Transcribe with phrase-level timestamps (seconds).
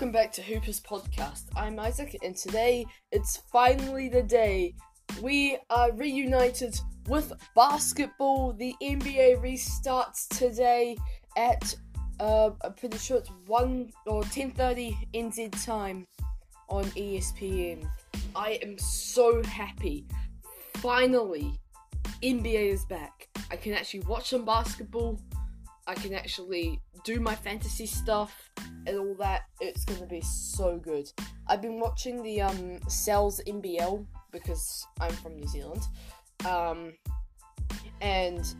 [0.00, 1.42] welcome back to Hoopers Podcast.
[1.54, 4.74] I'm Isaac, and today it's finally the day
[5.20, 6.74] we are reunited
[7.06, 8.54] with basketball.
[8.54, 10.96] The NBA restarts today
[11.36, 11.74] at
[12.18, 16.06] uh, I'm pretty sure it's one or 10:30 NZ time
[16.70, 17.86] on ESPN.
[18.34, 20.06] I am so happy.
[20.76, 21.60] Finally,
[22.22, 23.28] NBA is back.
[23.50, 25.20] I can actually watch some basketball.
[25.90, 28.48] I can actually do my fantasy stuff
[28.86, 29.46] and all that.
[29.60, 31.10] It's gonna be so good.
[31.48, 35.82] I've been watching the um Sal's NBL because I'm from New Zealand,
[36.48, 36.92] um,
[38.00, 38.54] and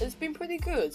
[0.00, 0.92] it's been pretty good.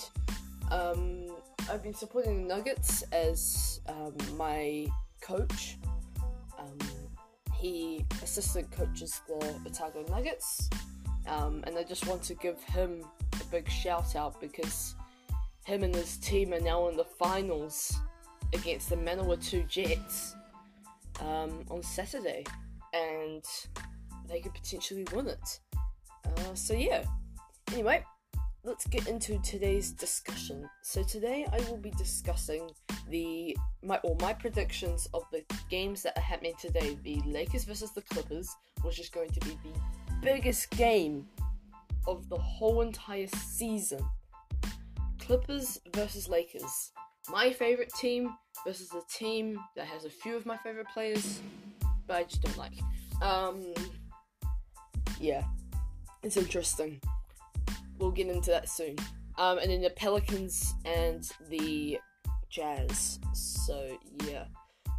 [0.72, 1.30] Um,
[1.72, 4.88] I've been supporting the Nuggets as um, my
[5.22, 5.78] coach.
[6.60, 6.78] Um,
[7.54, 10.70] he assistant coaches the Otago Nuggets,
[11.28, 13.06] um, and I just want to give him
[13.40, 14.97] a big shout out because
[15.68, 18.00] him and his team are now in the finals
[18.54, 20.34] against the Manawatu Jets
[21.20, 22.46] um, on Saturday,
[22.94, 23.44] and
[24.30, 25.60] they could potentially win it.
[26.26, 27.04] Uh, so yeah.
[27.74, 28.02] Anyway,
[28.64, 30.70] let's get into today's discussion.
[30.84, 32.70] So today I will be discussing
[33.10, 36.98] the my or my predictions of the games that are happening today.
[37.04, 39.80] The Lakers versus the Clippers, which is going to be the
[40.22, 41.28] biggest game
[42.08, 44.00] of the whole entire season.
[45.28, 46.94] Clippers versus Lakers.
[47.30, 48.34] My favorite team
[48.66, 51.42] versus a team that has a few of my favorite players,
[52.08, 52.72] but I just don't like.
[53.22, 53.74] Um,
[55.20, 55.44] yeah,
[56.24, 57.02] it's interesting.
[58.00, 58.96] We'll get into that soon.
[59.38, 62.00] Um, and then the Pelicans and the
[62.50, 63.20] Jazz.
[63.34, 63.98] So
[64.30, 64.46] yeah.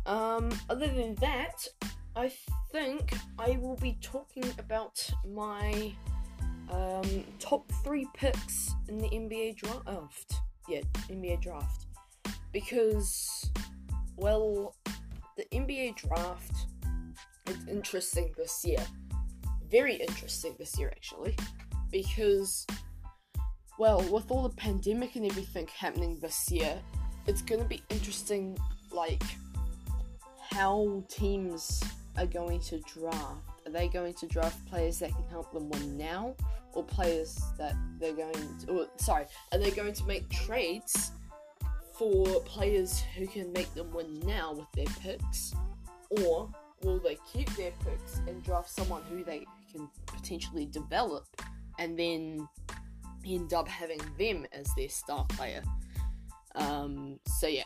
[0.04, 1.66] Um, other than that,
[2.14, 2.30] I
[2.70, 5.94] think I will be talking about my
[6.70, 10.34] um, top three picks in the NBA draft.
[10.68, 11.86] Yeah, NBA draft.
[12.52, 13.50] Because,
[14.16, 14.74] well,
[15.36, 16.66] the NBA draft
[17.46, 18.84] is interesting this year.
[19.70, 21.36] Very interesting this year, actually.
[21.90, 22.66] Because,
[23.78, 26.78] well, with all the pandemic and everything happening this year,
[27.26, 28.56] it's going to be interesting,
[28.90, 29.22] like,
[30.50, 31.82] how teams
[32.16, 33.42] are going to draft.
[33.66, 36.34] Are they going to draft players that can help them win now,
[36.72, 41.12] or players that they're going to, or, sorry, are they going to make trades
[41.92, 45.54] for players who can make them win now with their picks,
[46.10, 46.48] or
[46.82, 51.26] will they keep their picks and draft someone who they can potentially develop
[51.78, 52.48] and then
[53.26, 55.62] end up having them as their star player?
[56.54, 57.64] Um, so yeah.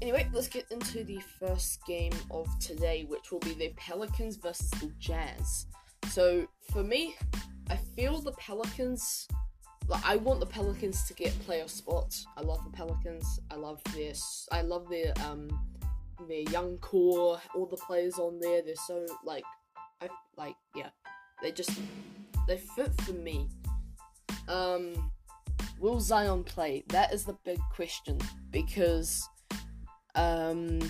[0.00, 4.70] Anyway, let's get into the first game of today, which will be the Pelicans versus
[4.70, 5.66] the Jazz.
[6.08, 7.16] So for me,
[7.68, 9.26] I feel the Pelicans.
[9.88, 12.26] Like I want the Pelicans to get playoff spots.
[12.36, 13.40] I love the Pelicans.
[13.50, 14.12] I love their.
[14.52, 15.48] I love their um
[16.28, 17.40] their young core.
[17.54, 18.62] All the players on there.
[18.62, 19.44] They're so like,
[20.00, 20.90] I like yeah.
[21.42, 21.70] They just
[22.46, 23.48] they fit for me.
[24.48, 25.10] Um,
[25.80, 26.84] will Zion play?
[26.88, 28.18] That is the big question
[28.50, 29.28] because
[30.18, 30.80] um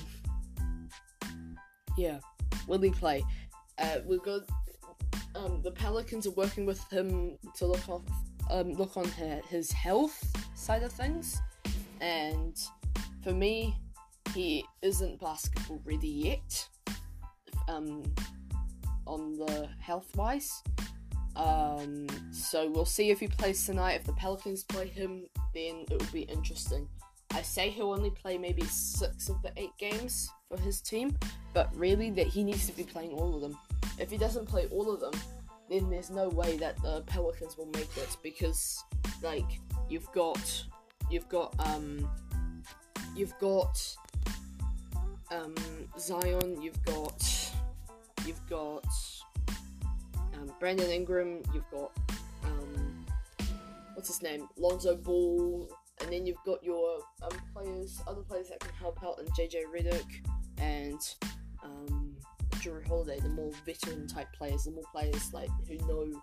[1.98, 2.20] yeah,
[2.66, 3.24] will he play?
[3.76, 4.42] Uh, we've got
[5.34, 8.02] um, the Pelicans are working with him to look off,
[8.50, 9.08] um, look on
[9.48, 10.18] his health
[10.54, 11.40] side of things,
[12.00, 12.56] and
[13.22, 13.76] for me,
[14.34, 16.68] he isn't basketball ready yet.
[17.68, 18.02] Um,
[19.06, 20.62] on the health wise,
[21.36, 23.94] um, so we'll see if he plays tonight.
[23.94, 26.88] If the Pelicans play him, then it will be interesting.
[27.32, 31.16] I say he'll only play maybe six of the eight games for his team,
[31.54, 33.56] but really that he needs to be playing all of them.
[33.98, 35.12] If he doesn't play all of them,
[35.68, 38.82] then there's no way that the Pelicans will make it because
[39.22, 40.64] like you've got
[41.10, 42.08] you've got um
[43.14, 43.96] you've got
[45.30, 45.54] um
[45.98, 47.52] Zion, you've got
[48.26, 48.86] you've got
[50.34, 51.92] um, Brandon Ingram, you've got
[52.44, 53.06] um
[53.94, 54.48] what's his name?
[54.56, 55.68] Lonzo Ball,
[56.00, 59.64] and then you've got your um, players, other players that can help out, and JJ
[59.74, 60.26] Redick
[60.58, 61.00] and
[61.62, 62.16] um,
[62.56, 66.22] Jrue Holiday, the more veteran type players, the more players like who know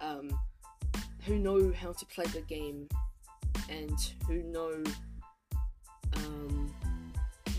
[0.00, 0.30] um,
[1.24, 2.88] who know how to play the game
[3.68, 4.82] and who know
[6.14, 6.72] um,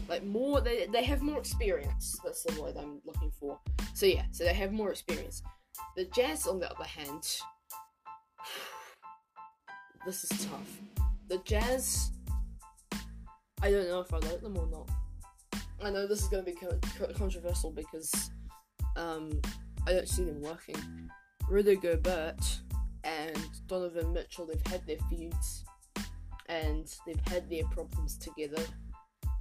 [0.07, 2.19] like more they, they have more experience.
[2.23, 3.59] That's the word I'm looking for.
[3.93, 5.43] So yeah, so they have more experience.
[5.95, 7.23] The Jazz, on the other hand,
[10.05, 10.98] this is tough.
[11.29, 12.09] The Jazz,
[13.61, 14.89] I don't know if I like them or not.
[15.79, 18.31] I know this is going to be co- co- controversial because
[18.95, 19.39] um,
[19.85, 20.75] I don't see them working.
[21.47, 22.61] Rudy Gobert
[23.03, 23.37] and
[23.67, 25.65] Donovan Mitchell, they've had their feuds
[26.47, 28.63] and they've had their problems together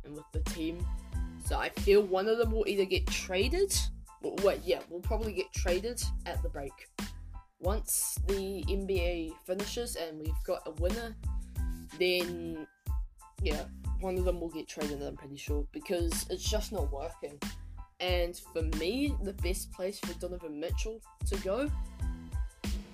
[0.05, 0.87] and with the team.
[1.46, 3.75] So I feel one of them will either get traded.
[4.23, 6.73] Well, wait, yeah, we'll probably get traded at the break.
[7.61, 11.17] Once the NBA finishes and we've got a winner,
[11.99, 12.67] then
[13.43, 13.64] yeah,
[14.00, 15.02] one of them will get traded.
[15.02, 17.38] I'm pretty sure because it's just not working.
[18.00, 21.70] And for me, the best place for Donovan Mitchell to go,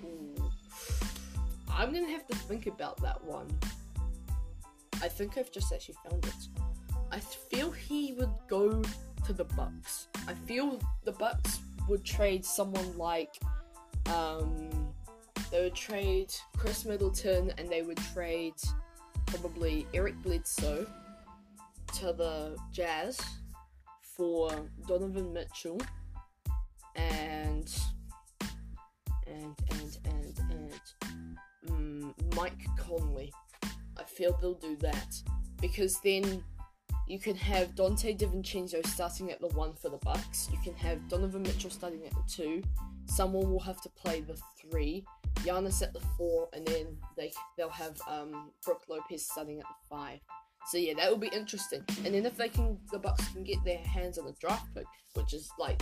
[0.03, 0.51] ooh,
[1.71, 3.47] I'm gonna have to think about that one.
[5.01, 6.33] I think I've just actually found it.
[7.11, 8.81] I feel he would go
[9.25, 10.07] to the Bucks.
[10.27, 13.37] I feel the Bucks would trade someone like
[14.07, 14.69] um
[15.51, 18.55] they would trade Khris Middleton and they would trade
[19.25, 20.85] probably Eric Bledsoe
[21.95, 23.19] to the Jazz
[24.01, 24.49] for
[24.87, 25.79] Donovan Mitchell
[26.95, 27.73] and
[29.27, 30.81] and and and and
[31.69, 33.31] um, Mike Conley.
[33.97, 35.15] I feel they'll do that
[35.61, 36.43] because then
[37.07, 40.49] you can have Donte DiVincenzo starting at the one for the Bucks.
[40.51, 42.63] You can have Donovan Mitchell starting at the two.
[43.05, 45.05] Someone will have to play the three.
[45.43, 49.95] Giannis at the four, and then they they'll have um, Brook Lopez starting at the
[49.95, 50.19] five.
[50.67, 51.83] So yeah, that will be interesting.
[52.03, 54.85] And then if they can, the Bucks can get their hands on a draft pick,
[55.13, 55.79] which is like,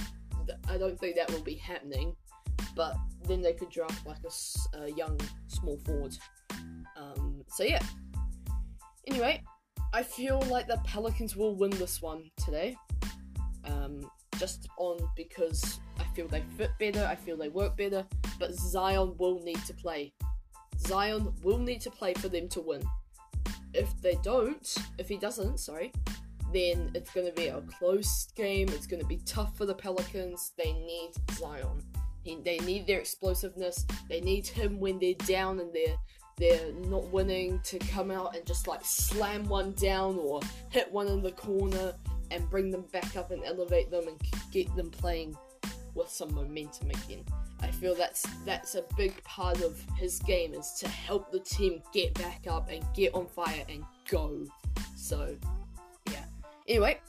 [0.69, 2.15] I don't think that will be happening,
[2.75, 2.95] but
[3.25, 5.17] then they could draft like a, a young
[5.47, 6.13] small forward.
[6.97, 7.81] Um, so yeah.
[9.07, 9.41] Anyway,
[9.93, 12.75] I feel like the Pelicans will win this one today.
[13.65, 14.01] Um,
[14.37, 18.05] just on because I feel they fit better, I feel they work better,
[18.43, 20.11] but Zion will need to play.
[20.77, 22.83] Zion will need to play for them to win
[23.73, 25.91] if they don't, if he doesn't, sorry,
[26.53, 28.67] then it's going to be a close game.
[28.69, 30.51] It's going to be tough for the Pelicans.
[30.57, 31.81] They need Zion.
[32.21, 33.85] He, they need their explosiveness.
[34.09, 35.95] They need him when they're down and they're
[36.37, 41.07] they're not winning to come out and just like slam one down or hit one
[41.07, 41.93] in the corner
[42.31, 44.19] and bring them back up and elevate them and
[44.51, 45.37] get them playing
[45.95, 47.25] with some momentum again.
[47.61, 51.81] I feel that's that's a big part of his game is to help the team
[51.93, 54.45] get back up and get on fire and go.
[54.95, 55.35] So,
[56.11, 56.25] yeah.
[56.67, 56.99] Anyway,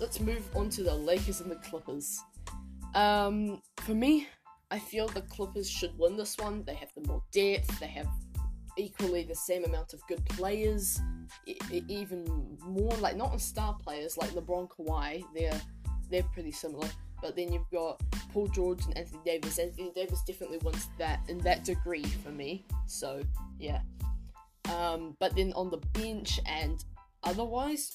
[0.00, 2.20] let's move on to the Lakers and the Clippers.
[2.94, 4.28] Um, for me,
[4.70, 6.64] I feel the Clippers should win this one.
[6.64, 7.78] They have the more depth.
[7.80, 8.08] They have
[8.76, 11.00] equally the same amount of good players,
[11.46, 15.22] e- even more like not on star players like LeBron, Kawhi.
[15.34, 15.60] They're
[16.10, 16.88] they're pretty similar.
[17.22, 18.02] But then you've got
[18.32, 19.58] Paul George and Anthony Davis.
[19.58, 22.66] Anthony Davis definitely wants that in that degree for me.
[22.86, 23.22] So
[23.58, 23.80] yeah.
[24.76, 26.84] Um, but then on the bench and
[27.22, 27.92] otherwise,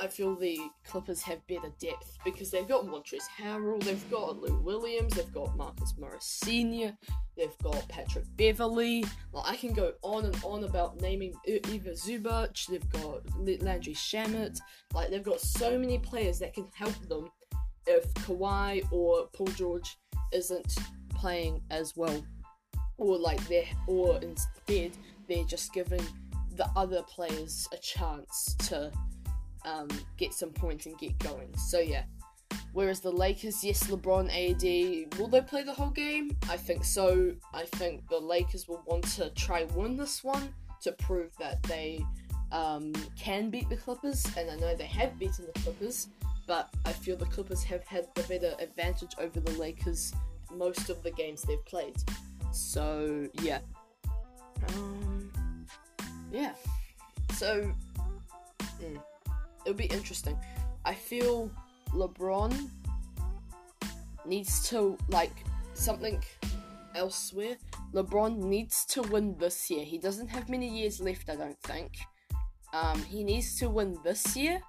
[0.00, 4.58] I feel the Clippers have better depth because they've got Montrezl Harrell, they've got Lou
[4.60, 6.96] Williams, they've got Marcus Morris Sr.,
[7.36, 9.04] they've got Patrick Beverley.
[9.32, 12.66] Like I can go on and on about naming Ivica Zubac.
[12.66, 13.22] They've got
[13.62, 14.58] Landry Shamet.
[14.92, 17.30] Like they've got so many players that can help them
[17.86, 19.96] if Kawhi or Paul George
[20.32, 20.76] isn't
[21.14, 22.24] playing as well,
[22.98, 24.92] or like they're, or instead
[25.28, 26.04] they're just giving
[26.56, 28.90] the other players a chance to
[29.64, 31.54] um, get some points and get going.
[31.56, 32.04] So yeah.
[32.72, 36.36] Whereas the Lakers, yes, LeBron, AD, will they play the whole game?
[36.50, 37.34] I think so.
[37.54, 42.04] I think the Lakers will want to try win this one to prove that they
[42.52, 46.08] um, can beat the Clippers, and I know they have beaten the Clippers
[46.46, 50.12] but I feel the Clippers have had the better advantage over the Lakers
[50.54, 51.96] most of the games they've played.
[52.52, 53.58] So yeah,
[54.68, 55.30] um,
[56.30, 56.52] yeah.
[57.34, 57.72] So
[58.80, 59.02] mm,
[59.64, 60.38] it'll be interesting.
[60.84, 61.50] I feel
[61.90, 62.70] LeBron
[64.24, 66.22] needs to like something
[66.94, 67.56] elsewhere.
[67.92, 69.84] LeBron needs to win this year.
[69.84, 71.92] He doesn't have many years left, I don't think.
[72.72, 74.60] Um, he needs to win this year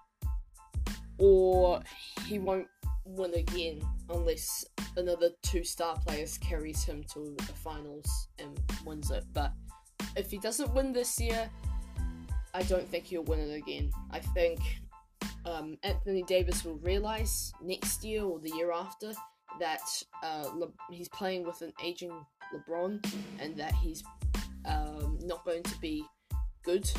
[1.18, 1.82] or
[2.26, 2.68] he won't
[3.06, 4.66] win again unless
[4.98, 9.24] another two star players carries him to the finals and wins it.
[9.34, 9.54] But
[10.16, 11.50] if he doesn't win this year,
[12.54, 13.92] I don't think he'll win it again.
[14.12, 14.60] I think
[15.46, 19.14] um, Anthony Davis will realize next year or the year after
[19.60, 19.82] that
[20.24, 22.12] uh, Le- he's playing with an aging
[22.54, 23.06] LeBron
[23.40, 24.04] and that he's
[24.66, 26.04] um, not going to be
[26.64, 26.90] good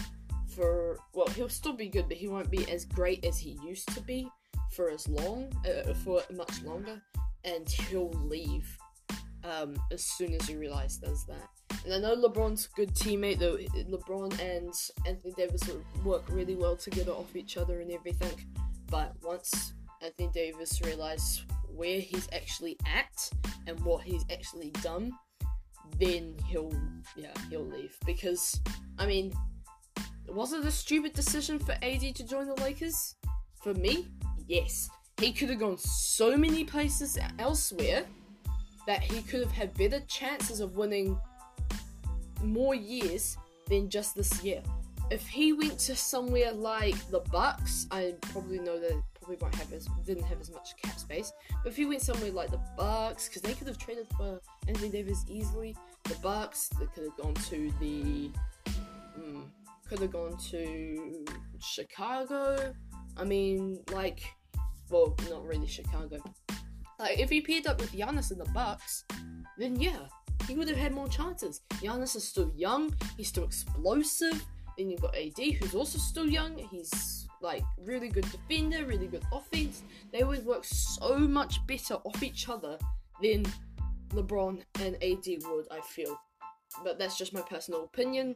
[0.59, 3.88] for well, he'll still be good, but he won't be as great as he used
[3.95, 4.29] to be
[4.73, 7.00] for as long, uh, for much longer,
[7.45, 8.77] and he'll leave
[9.45, 11.49] um, as soon as he realizes that.
[11.85, 13.57] And I know LeBron's a good teammate, though.
[13.57, 14.75] LeBron and
[15.07, 15.62] Anthony Davis
[16.05, 18.33] work really well together off each other and everything.
[18.91, 23.31] But once Anthony Davis realizes where he's actually at
[23.67, 25.12] and what he's actually done,
[25.99, 26.73] then he'll
[27.17, 28.61] yeah he'll leave because
[28.99, 29.33] I mean
[30.30, 33.16] was it a stupid decision for AD to join the Lakers?
[33.62, 34.08] For me,
[34.47, 34.88] yes,
[35.20, 38.04] he could have gone so many places elsewhere
[38.87, 41.18] that he could have had better chances of winning
[42.42, 43.37] more years
[43.68, 44.62] than just this year.
[45.11, 49.73] If he went to somewhere like the Bucks, I probably know that probably won't have
[49.73, 51.32] as didn't have as much cap space.
[51.62, 54.90] But if he went somewhere like the Bucks, because they could have traded for Anthony
[54.90, 58.30] Davis easily, the Bucks they could have gone to the
[59.18, 59.42] mm,
[59.88, 61.25] could have gone to
[61.61, 62.75] Chicago.
[63.16, 64.21] I mean, like,
[64.90, 66.18] well, not really Chicago.
[66.99, 69.04] Like, if he paired up with Giannis in the Bucks,
[69.57, 70.07] then yeah,
[70.47, 71.62] he would have had more chances.
[71.75, 72.95] Giannis is still young.
[73.16, 74.45] He's still explosive.
[74.76, 76.57] Then you've got AD, who's also still young.
[76.57, 79.83] He's like really good defender, really good offense.
[80.12, 82.78] They would work so much better off each other
[83.23, 83.45] than
[84.11, 85.66] LeBron and AD would.
[85.71, 86.18] I feel,
[86.85, 88.35] but that's just my personal opinion.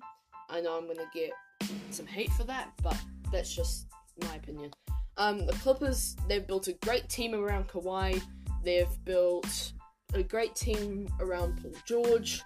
[0.52, 1.32] I know I'm gonna get
[1.90, 2.97] some hate for that, but
[3.32, 3.87] that's just
[4.21, 4.71] my opinion.
[5.16, 8.21] Um, the Clippers, they've built a great team around Kawhi.
[8.62, 9.73] They've built
[10.14, 12.42] a great team around Paul George.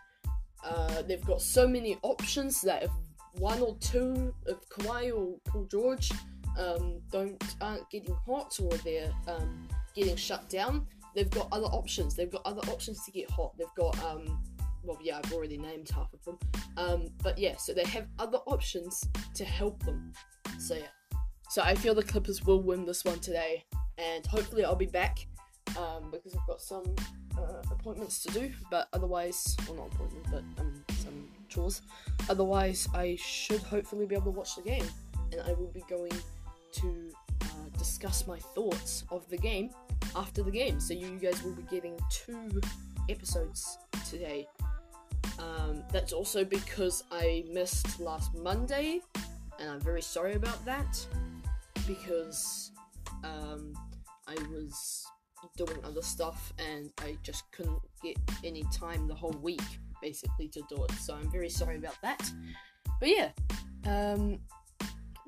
[0.64, 2.90] Uh, they've got so many options that if
[3.38, 6.10] one or two of Kawhi or Paul George
[6.58, 12.14] um, don't aren't getting hot or they're um, getting shut down, they've got other options.
[12.14, 13.52] They've got other options to get hot.
[13.58, 14.42] They've got um,
[14.87, 16.38] well, yeah, I've already named half of them.
[16.76, 20.12] Um, but yeah, so they have other options to help them.
[20.59, 20.87] So yeah,
[21.49, 23.64] so I feel the Clippers will win this one today,
[23.99, 25.26] and hopefully I'll be back
[25.78, 26.85] um, because I've got some
[27.37, 28.52] uh, appointments to do.
[28.71, 31.83] But otherwise, well, not appointments, but um, some chores.
[32.28, 34.87] Otherwise, I should hopefully be able to watch the game,
[35.33, 36.12] and I will be going
[36.73, 37.11] to
[37.43, 39.71] uh, discuss my thoughts of the game
[40.14, 40.81] after the game.
[40.81, 42.61] So you guys will be getting two
[43.09, 43.78] episodes
[44.09, 44.47] today.
[45.38, 49.00] Um, that's also because I missed last Monday,
[49.59, 51.07] and I'm very sorry about that
[51.87, 52.73] because
[53.25, 53.73] um,
[54.26, 55.07] I was
[55.57, 59.62] doing other stuff and I just couldn't get any time the whole week
[60.02, 60.93] basically to do it.
[60.93, 62.31] So I'm very sorry about that.
[63.00, 63.31] But yeah,
[63.87, 64.40] um,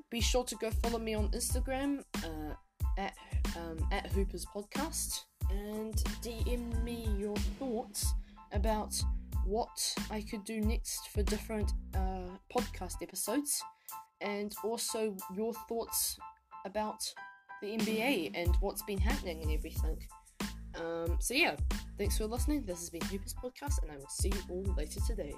[0.09, 2.53] be sure to go follow me on Instagram uh,
[2.97, 3.13] at
[3.55, 8.13] um, at Hoopers Podcast and DM me your thoughts
[8.51, 8.93] about
[9.49, 13.61] what I could do next for different uh, podcast episodes,
[14.21, 16.17] and also your thoughts
[16.65, 17.01] about
[17.61, 19.97] the NBA and what's been happening and everything.
[20.79, 21.55] Um, so yeah,
[21.97, 22.63] thanks for listening.
[22.63, 25.33] This has been Hoopers Podcast, and I will see you all later today.